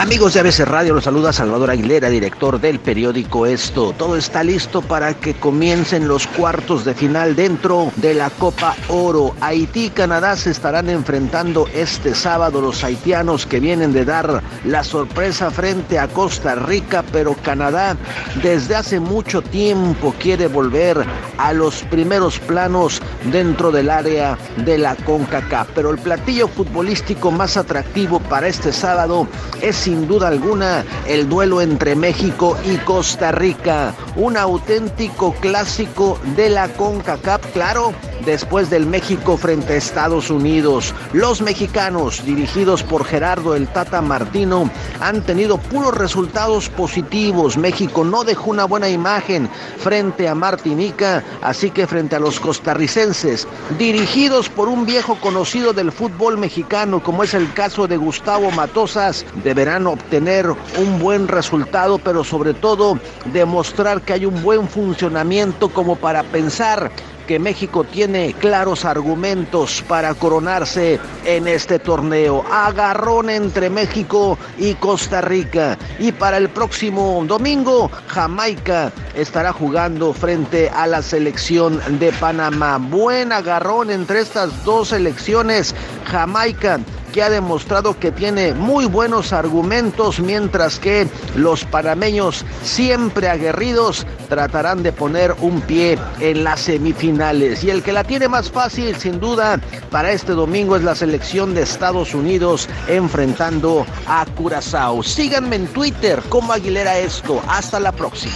Amigos 0.00 0.32
de 0.32 0.40
ABC 0.40 0.60
Radio, 0.60 0.94
los 0.94 1.04
saluda 1.04 1.30
Salvador 1.30 1.68
Aguilera, 1.68 2.08
director 2.08 2.58
del 2.58 2.80
periódico 2.80 3.44
Esto. 3.44 3.92
Todo 3.98 4.16
está 4.16 4.42
listo 4.42 4.80
para 4.80 5.12
que 5.12 5.34
comiencen 5.34 6.08
los 6.08 6.26
cuartos 6.26 6.86
de 6.86 6.94
final 6.94 7.36
dentro 7.36 7.92
de 7.96 8.14
la 8.14 8.30
Copa 8.30 8.74
Oro. 8.88 9.34
Haití 9.42 9.84
y 9.84 9.90
Canadá 9.90 10.36
se 10.36 10.52
estarán 10.52 10.88
enfrentando 10.88 11.68
este 11.74 12.14
sábado 12.14 12.62
los 12.62 12.82
haitianos 12.82 13.44
que 13.44 13.60
vienen 13.60 13.92
de 13.92 14.06
dar 14.06 14.42
la 14.64 14.84
sorpresa 14.84 15.50
frente 15.50 15.98
a 15.98 16.08
Costa 16.08 16.54
Rica, 16.54 17.04
pero 17.12 17.34
Canadá 17.34 17.94
desde 18.42 18.76
hace 18.76 19.00
mucho 19.00 19.42
tiempo 19.42 20.14
quiere 20.18 20.46
volver 20.46 21.04
a 21.36 21.52
los 21.52 21.82
primeros 21.82 22.38
planos 22.38 23.02
dentro 23.30 23.70
del 23.70 23.90
área 23.90 24.38
de 24.64 24.78
la 24.78 24.96
CONCACAF. 24.96 25.68
Pero 25.74 25.90
el 25.90 25.98
platillo 25.98 26.48
futbolístico 26.48 27.30
más 27.30 27.58
atractivo 27.58 28.18
para 28.18 28.48
este 28.48 28.72
sábado 28.72 29.28
es 29.60 29.89
sin 29.90 30.06
duda 30.06 30.28
alguna 30.28 30.84
el 31.08 31.28
duelo 31.28 31.60
entre 31.60 31.96
México 31.96 32.56
y 32.64 32.76
Costa 32.76 33.32
Rica. 33.32 33.92
Un 34.14 34.36
auténtico 34.36 35.32
clásico 35.32 36.16
de 36.36 36.48
la 36.48 36.68
CONCACAF, 36.68 37.44
claro, 37.52 37.92
después 38.24 38.70
del 38.70 38.86
México 38.86 39.36
frente 39.36 39.74
a 39.74 39.76
Estados 39.76 40.30
Unidos. 40.30 40.94
Los 41.12 41.40
mexicanos, 41.40 42.24
dirigidos 42.24 42.82
por 42.82 43.04
Gerardo 43.04 43.54
el 43.54 43.68
Tata 43.68 44.00
Martino, 44.02 44.70
han 45.00 45.22
tenido 45.22 45.58
puros 45.58 45.94
resultados 45.94 46.68
positivos. 46.68 47.56
México 47.56 48.04
no 48.04 48.24
dejó 48.24 48.50
una 48.50 48.64
buena 48.64 48.88
imagen 48.88 49.48
frente 49.78 50.28
a 50.28 50.34
Martinica, 50.34 51.22
así 51.42 51.70
que 51.70 51.86
frente 51.86 52.16
a 52.16 52.20
los 52.20 52.40
costarricenses, 52.40 53.46
dirigidos 53.78 54.48
por 54.48 54.68
un 54.68 54.86
viejo 54.86 55.16
conocido 55.20 55.72
del 55.72 55.92
fútbol 55.92 56.38
mexicano, 56.38 57.02
como 57.02 57.24
es 57.24 57.34
el 57.34 57.52
caso 57.52 57.86
de 57.86 57.96
Gustavo 57.96 58.50
Matosas, 58.50 59.24
deberán 59.42 59.86
obtener 59.86 60.46
un 60.78 60.98
buen 60.98 61.28
resultado, 61.28 61.98
pero 61.98 62.24
sobre 62.24 62.54
todo 62.54 62.98
demostrar 63.32 64.02
que 64.02 64.14
hay 64.14 64.26
un 64.26 64.42
buen 64.42 64.68
funcionamiento 64.68 65.68
como 65.68 65.96
para 65.96 66.22
pensar 66.22 66.90
que 67.30 67.38
México 67.38 67.84
tiene 67.84 68.32
claros 68.32 68.84
argumentos 68.84 69.84
para 69.86 70.14
coronarse 70.14 70.98
en 71.24 71.46
este 71.46 71.78
torneo. 71.78 72.44
Agarrón 72.50 73.30
entre 73.30 73.70
México 73.70 74.36
y 74.58 74.74
Costa 74.74 75.20
Rica. 75.20 75.78
Y 76.00 76.10
para 76.10 76.38
el 76.38 76.48
próximo 76.48 77.22
domingo, 77.28 77.88
Jamaica 78.08 78.90
estará 79.14 79.52
jugando 79.52 80.12
frente 80.12 80.70
a 80.70 80.88
la 80.88 81.02
selección 81.02 81.80
de 82.00 82.10
Panamá. 82.14 82.78
Buen 82.78 83.30
agarrón 83.30 83.92
entre 83.92 84.22
estas 84.22 84.64
dos 84.64 84.88
selecciones. 84.88 85.72
Jamaica 86.06 86.80
que 87.10 87.22
ha 87.22 87.30
demostrado 87.30 87.98
que 87.98 88.12
tiene 88.12 88.54
muy 88.54 88.86
buenos 88.86 89.32
argumentos, 89.32 90.20
mientras 90.20 90.78
que 90.78 91.06
los 91.36 91.64
panameños, 91.64 92.44
siempre 92.62 93.28
aguerridos, 93.28 94.06
tratarán 94.28 94.82
de 94.82 94.92
poner 94.92 95.34
un 95.40 95.60
pie 95.60 95.98
en 96.20 96.44
las 96.44 96.60
semifinales. 96.60 97.64
Y 97.64 97.70
el 97.70 97.82
que 97.82 97.92
la 97.92 98.04
tiene 98.04 98.28
más 98.28 98.50
fácil, 98.50 98.96
sin 98.96 99.20
duda, 99.20 99.60
para 99.90 100.12
este 100.12 100.32
domingo 100.32 100.76
es 100.76 100.82
la 100.82 100.94
selección 100.94 101.54
de 101.54 101.62
Estados 101.62 102.14
Unidos 102.14 102.68
enfrentando 102.88 103.86
a 104.06 104.24
Curazao. 104.36 105.02
Síganme 105.02 105.56
en 105.56 105.66
Twitter 105.68 106.22
como 106.28 106.52
Aguilera 106.52 106.98
Esto. 106.98 107.42
Hasta 107.48 107.80
la 107.80 107.92
próxima. 107.92 108.34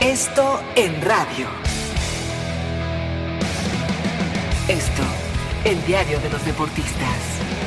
Esto 0.00 0.60
en 0.76 1.00
radio. 1.02 1.46
Esto, 4.68 5.02
el 5.64 5.84
diario 5.86 6.20
de 6.20 6.30
los 6.30 6.44
deportistas. 6.44 7.57